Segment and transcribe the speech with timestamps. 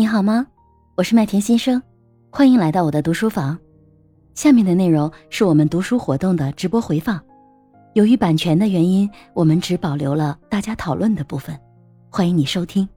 [0.00, 0.46] 你好吗？
[0.94, 1.82] 我是麦田先生，
[2.30, 3.58] 欢迎来到我的读书房。
[4.34, 7.20] 下面的内容是我们读书活动的直播回放，
[7.92, 11.54] 由于版权的原因，我们只保留了大家讨论的部分，
[12.08, 12.88] 欢迎你收听。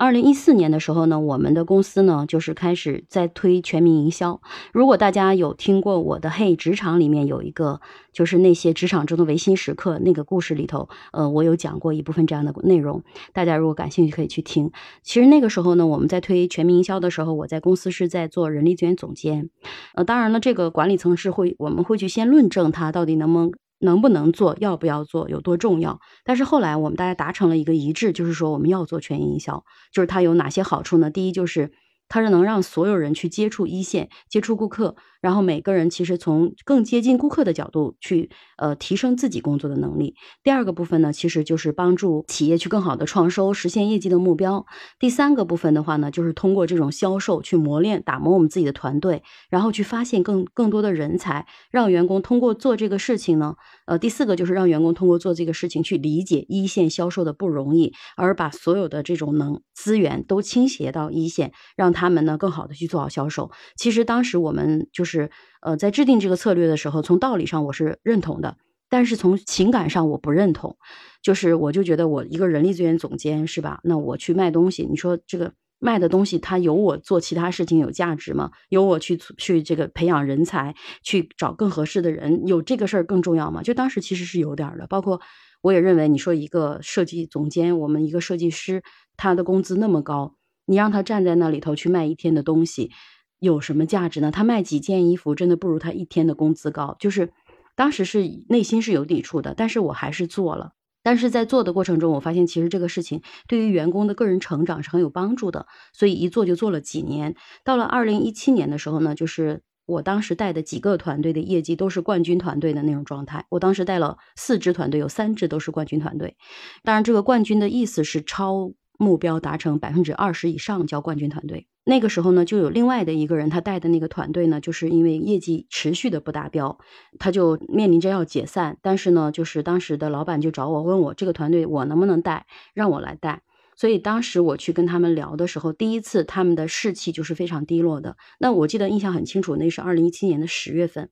[0.00, 4.40] 二零一四年的时候呢，我们的公司呢就是开始在推全民营销。
[4.72, 13.02] 如果大家有听过我的《嘿职场》里面有一个，就是那些职场中的维新时刻那个故事里头，呃，我有讲过一部分这样的内容。
[13.34, 14.72] 大家如果感兴趣，可以去听。
[15.02, 19.50] 其实那个时候呢，我们在推全民营销的时候，我在公司是在做人力资源总监。
[19.94, 23.52] 呃，当然了，这个管理层是会，我们会去先论证它到底能不能。
[23.80, 26.00] 能不能做，要不要做，有多重要？
[26.24, 31.10] 但是后来我们大家达成了一个一致，就是说我们要做全营销，就是它有哪些好处呢？
[31.10, 31.72] 第一就是。
[32.10, 40.16] 它是能让所有人去接触一线、接触顾客，然后每个人其实从更接近顾客的角度去呃提升自己工作的能力。
[40.42, 44.66] 第二个部分呢，其实就是帮助企业去更好的创收、实现业绩的目标。
[44.98, 53.54] 第三个部分的话呢，就是通过这种销售去磨练、打磨我们自己的团队，然后去发现更更多的人才，让员工通过做这个事情呢，
[53.86, 61.99] 呃，第四个就是让员工通过做这个事情去理解一线销售的不容易，而把所有的这种能资源都倾斜到一线，让他。
[62.00, 63.50] 他们呢，更好的去做好销售。
[63.76, 68.56] 其实当时我们就是，呃，在制定这个策略的时候，从道理上我是认同的，
[68.88, 70.78] 但是从情感上我不认同。
[71.22, 73.80] 就是我就觉得我一个人力资源总监是吧？
[73.84, 78.50] 那我去卖东西，你说这个卖的东西，它有我做其他事情有价值吗？
[78.70, 83.62] 有我去去这个培养人才，去找更合适的人，有这个事儿更重要吗？
[83.62, 84.86] 就当时其实是有点的。
[84.86, 85.20] 包括
[85.60, 88.82] 我也认为，你说一个设计总监，我们一个设计师，
[89.18, 90.36] 他的工资那么高。
[90.70, 92.92] 你让他站在那里头去卖一天的东西，
[93.40, 94.30] 有什么价值呢？
[94.30, 96.96] 他卖几件衣服，真的不如他一天的工资高。
[97.00, 97.32] 就是
[97.74, 100.74] 当时是内心是有抵触的，但是我还是做了。
[101.02, 107.34] 但是在做的过程中，我发现其实这个事情对于员工的个人成长是很有帮助的，所以一做就做了几年。
[107.64, 113.44] 到了二零一七年的时候呢，就是我当时带的几个团队的业绩都是冠军团队的那种状态。
[113.48, 116.36] 我当时带了四支团队，有三支都是冠军团队。
[116.84, 118.72] 当然，这个冠军的意思是超。
[119.00, 121.66] 目标达成百分之二十以上叫冠军团队。
[121.84, 126.78] 那个时候呢，就有另外的一个人，他带的那个团队呢，就是因为业绩持续的不达标，
[127.18, 128.76] 他就面临着要解散。
[128.82, 133.40] 但是呢，就是当时的老板就找我问我这个团队我能不能带，让我来带。
[133.74, 138.18] 所以当时我去跟他们聊的时候，第一次他们的士气就是非常低落的。
[138.38, 141.08] 那我记得印象很清楚，那是二零一七年的十月份。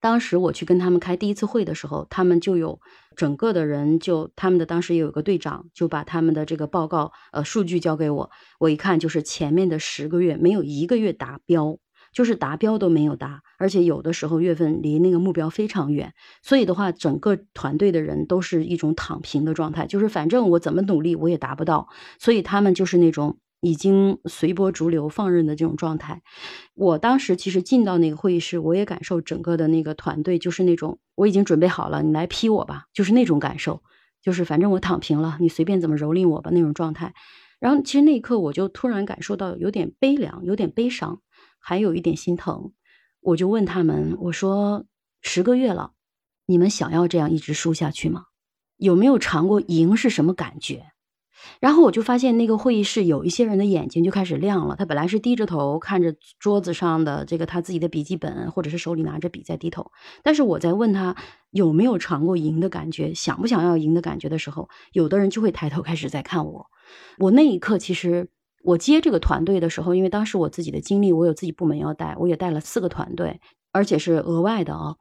[0.00, 2.80] 当时我去跟他们开第一次会的时候，他们就有
[3.16, 11.78] 整个的人，就他们的当时也有个队长，就把他们的这个报告呃数据交给我，我一看就是前面的十个月没有一个月达标，
[12.12, 21.88] 就是达标都没有达，而且有的时候月份离那个目标非常远，所以的话，整个团队的人都是一种躺平的状态，就是反正我怎么努力我也达不到，
[22.20, 23.38] 所以他们就是那种。
[23.60, 26.22] 已经随波逐流、放任的这种状态，
[26.74, 33.82] 我当时其实进到那个会议室，我也感受整个的那个团队就是那种我已经准备好了，你来批我吧，就是那种感受，
[34.22, 37.14] 就是反正我躺平了，你随便怎么蹂躏我吧那种状态。
[37.58, 41.20] 然后其实那一刻我就突然感受到有点悲凉、有点悲伤，
[41.58, 42.72] 还有一点心疼。
[43.20, 44.86] 我就问他们，我说
[45.20, 45.90] 十个月了，
[46.46, 48.26] 你们想要这样一直输下去吗？
[48.76, 50.92] 有没有尝过赢是什么感觉？
[51.60, 54.76] 然后我就发现那个会议室有一些人的眼睛就开始亮了。
[54.76, 59.90] 他本来是低着头看着桌子上的这个他自己的笔记本，或者是手里拿着笔在低头。
[60.22, 61.16] 但是我在问他
[61.50, 66.66] 有没有尝过赢的感觉，想不想要赢的感觉的时候，有的人就会抬头开始在看我。
[67.18, 68.28] 我那一刻其实
[68.62, 73.40] 我接这个团队的时候，因为当时我自己的经历，我有自己部门要带，我也带了四个团队，
[73.72, 74.96] 而且是额外的啊。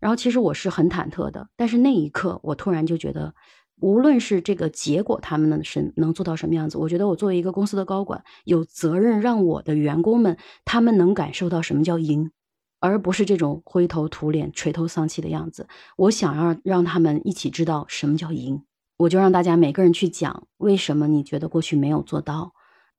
[0.00, 3.34] 然后其实我是很忐忑的，但是那一刻我突然就觉得。
[3.80, 6.78] 无论是这个结果，他们能是能做到什么样子？
[6.78, 12.30] 我觉得我作为一个公司的高管，有责任让我的员工们他们能感受到什么叫赢，
[12.78, 15.66] 而不是这种灰头土脸、垂头丧气的样子。
[15.96, 18.62] 我想要让他们一起知道什么叫赢，
[18.98, 22.52] 我就让大家每个人去讲为什么你觉得过去没有做到。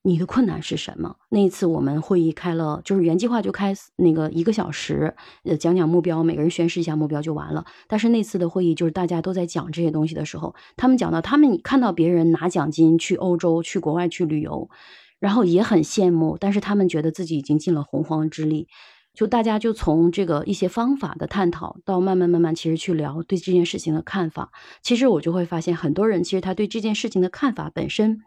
[0.04, 1.16] 你的困难是什么？
[1.30, 5.14] 那一次我们会议开了，就是原计划就开那个一个小时，
[5.44, 7.64] 呃，讲讲目标，每个人宣示一下目标就完了。
[7.88, 14.70] 但是那次的会议就是大家都在讲这些东西的时候，他们讲到他们看到别人拿奖金去欧洲、去国外去旅游，
[15.20, 18.68] 然后也很羡慕，但是他们觉得自己已经尽了洪荒之力。
[19.14, 24.52] 就大家就从这个一些方法的探讨到慢慢慢慢，其实去聊对这件事情的看法。
[24.82, 28.24] 其实我就会发现，很多人其实他对这件事情的看法本身。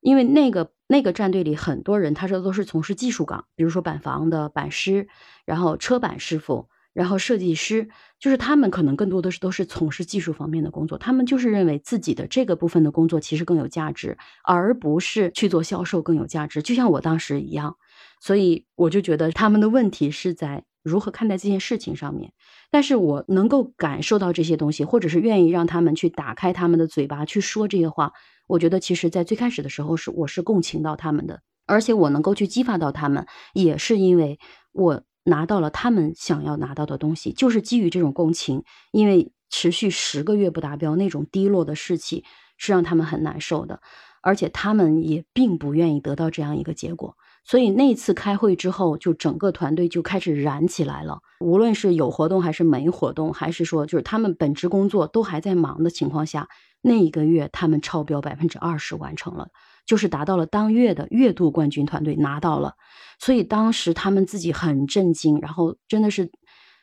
[0.00, 5.08] 因为那个那个战队里很多人，他说都是从事技术岗，比如说板房的板师，
[5.44, 16.62] 然后车板师傅，然后设计师，就是他们可能更多的是都是从事技术方面的工作，他们就是认为自己的这个部分的工作其实更有价值，而不是去做销售更有价值。
[16.62, 17.76] 就像我当时一样，
[18.20, 22.32] 所以我就觉得他们的问题是在如何看待这件事情上面。
[22.70, 28.12] 但是我能够感受到这些东西，或者是愿意让他们去打开他们的嘴巴去说这些话，
[28.46, 34.38] 我觉得其实在最开始的时候是我是共情到他们的，而且我能够去激发到他们，也是因为
[34.72, 35.04] 我。
[35.24, 42.24] 拿到了他们想要拿到的东西，就是基于这种共情，因为持续十个月不达标，那种低落的士气
[42.56, 43.82] 是让他们很难受的，
[44.22, 47.14] 而且他们也并不愿意得到这样一个结果。
[47.44, 51.20] 所以那次开会之后，就整个团队就开始燃起来了。
[51.40, 56.48] 无论是有活动还是没活动，还是说就是他们本职工作都还在忙的情况下，
[56.82, 59.48] 那一个月他们超标百分之二十完成了。
[59.86, 62.74] 就是达到了当月的月度冠军团队拿到了，
[63.18, 66.30] 所以当时他们自己很震惊，然后真的是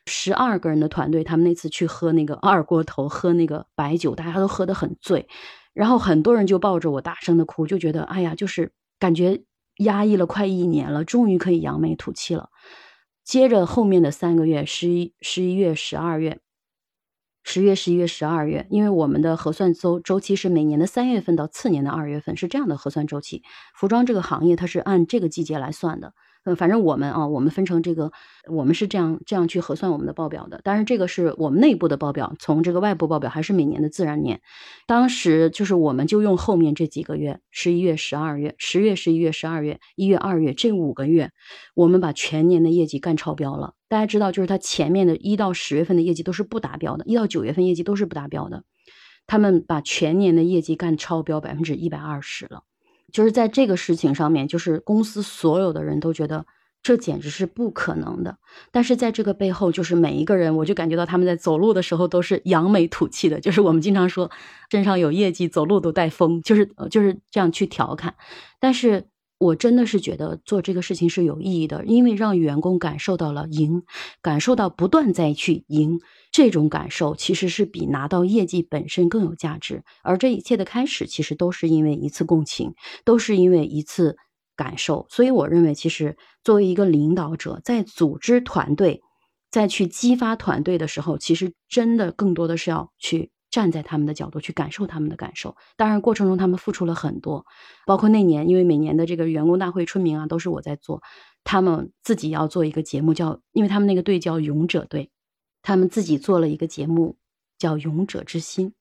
[0.07, 5.28] 十二个人的团队，他们那次去喝那个二锅头，喝那个白酒，大家都喝得很醉，
[5.75, 9.44] 然后很多人就抱着我大声的哭，就觉得哎呀，就是感觉
[9.77, 12.50] 压抑了快一年了，终于可以扬眉吐气了。
[13.24, 16.39] 接着后面的三个月，十一、十一月、十二月。
[17.48, 23.44] 十月、十一月、十二月，因为我们的核算周周期是每年的三月份到次年的二月份，是这样的核算周期。
[23.75, 26.16] 服装这个行业它是按这个季节来算的。
[26.45, 28.12] 呃，反正我们啊，我们分成这个，
[28.47, 30.62] 我们是这样这样去核算我们的报表的。
[30.63, 34.42] 但是这个是我们内部的报表，从这个外部报表还是每年的自然年。
[34.86, 41.31] 当时就是我们就用后面这几个月，十一月、十二月、十月、十一月、十二月、一月、二月这五个月，
[41.74, 43.74] 我们把全年的业绩干超标了。
[43.89, 48.63] 大家知道，就是它前面的一到十月份的业绩都是不达标的，一到九月份业绩都是不达标的。
[49.25, 52.62] 他们把全年的业绩干超标百分之一百二十了。
[53.16, 56.46] 就是在这个事情上面，就是公司所有的人都觉得
[56.84, 58.38] 这简直是不可能的。
[58.72, 63.40] 但是在这个背后，就是每一个人，我就感觉到他们在走路的时候都是扬眉吐气的。
[63.40, 64.30] 就是我们经常说
[64.70, 68.16] 身上有业绩，走路都带风，就是就是这样去调侃。
[68.60, 69.06] 但是。
[69.38, 73.84] 我真的是觉得做这个事情是有意义的，因为让员工感受到了赢，
[74.22, 76.00] 感受到不断再去赢，
[76.32, 79.84] 这种感受其实是比拿到业绩本身更有价值。
[80.04, 82.74] 而这一切的开始，其实都是因为一次共情，
[83.04, 84.16] 都是因为一次
[84.56, 85.06] 感受。
[85.10, 89.02] 所以我认为，其实作为一个领导者，在组织团队，
[89.52, 93.31] 在去激发团队的时候，其实真的更多的是要去。
[93.56, 97.46] 站在他们的角度去感受他们的感受，当然过程中他们付出了很多，
[97.86, 101.02] 包括那年，因为每年的这个员工大会春茗啊，都是我在做，
[101.46, 105.10] 他们自己要做一个节目，叫，因为他们那个队叫勇者队，
[105.62, 107.16] 他们自己做了一个节目
[107.57, 108.74] 叫勇者之心，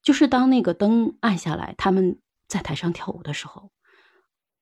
[0.00, 2.18] 就是当那个灯暗下来，他们
[2.48, 3.72] 在台上跳舞的时候，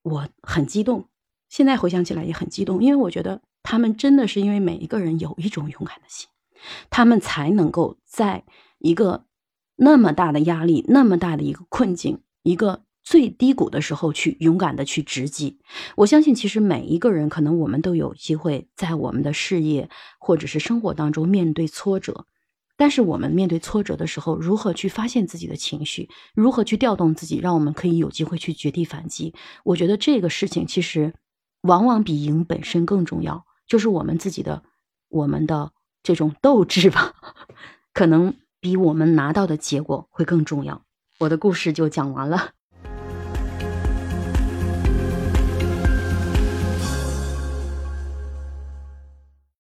[0.03, 1.09] 我很激动，
[1.49, 6.29] 现在回想起来也很激动，因为我觉得他们真的是因为每一个人有一种勇敢的心，
[6.91, 8.45] 他们才能够在。
[8.81, 9.25] 一个
[9.77, 15.59] 那么大的压力，那么大的一个困境，一个最低谷的时候，去勇敢的去直击。
[15.97, 19.89] 我相信，其实每一个人，可能我们都有机会在我们的事业
[20.19, 22.27] 或者是生活当中面对挫折。
[22.77, 29.35] 但是，我们面对挫折的时候，如何去发现自己的情绪，如何去调动自己，让我们可以有机会去绝地反击？
[29.65, 31.13] 我觉得这个事情其实
[31.63, 34.63] 往往比赢本身更重要，就是我们自己的
[35.09, 35.73] 我们的
[36.03, 37.15] 这种斗志吧，
[37.95, 38.35] 可能。
[38.61, 40.83] 比我们拿到的结果会更重要。
[41.21, 42.53] 我的故事就讲完了。